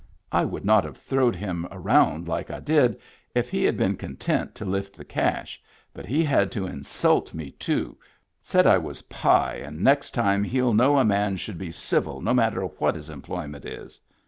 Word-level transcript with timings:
I 0.31 0.45
would 0.45 0.65
not 0.65 0.83
have 0.83 0.97
throwed 0.97 1.35
him 1.35 1.67
around 1.69 2.27
like 2.27 2.49
I 2.49 2.59
did 2.59 2.99
if 3.35 3.51
he 3.51 3.63
had 3.63 3.77
been 3.77 3.95
content 3.95 4.55
to 4.55 4.65
lift 4.65 4.95
the 4.97 5.05
cash 5.05 5.61
but 5.93 6.07
he 6.07 6.23
had 6.23 6.51
to 6.53 6.65
insult 6.65 7.35
me 7.35 7.51
too 7.51 7.95
said 8.39 8.65
I 8.65 8.79
was 8.79 9.03
pie 9.03 9.57
and 9.63 9.83
next 9.83 10.15
time 10.15 10.43
he'll 10.43 10.73
know 10.73 10.97
a 10.97 11.05
man 11.05 11.35
should 11.37 11.59
be 11.59 11.69
civil 11.69 12.19
no 12.19 12.33
matter 12.33 12.61
what 12.63 12.95
his 12.95 13.11
employment 13.11 13.63
is. 13.63 14.01